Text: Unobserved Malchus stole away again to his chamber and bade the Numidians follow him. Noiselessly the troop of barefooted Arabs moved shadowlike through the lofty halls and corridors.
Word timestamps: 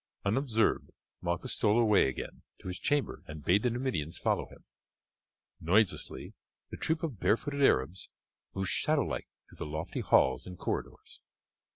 Unobserved 0.25 0.89
Malchus 1.21 1.53
stole 1.53 1.79
away 1.79 2.07
again 2.07 2.41
to 2.59 2.67
his 2.67 2.79
chamber 2.79 3.21
and 3.27 3.45
bade 3.45 3.61
the 3.61 3.69
Numidians 3.69 4.17
follow 4.17 4.47
him. 4.49 4.63
Noiselessly 5.59 6.33
the 6.71 6.77
troop 6.77 7.03
of 7.03 7.19
barefooted 7.19 7.61
Arabs 7.61 8.09
moved 8.55 8.69
shadowlike 8.71 9.27
through 9.47 9.57
the 9.59 9.71
lofty 9.71 9.99
halls 9.99 10.47
and 10.47 10.57
corridors. 10.57 11.19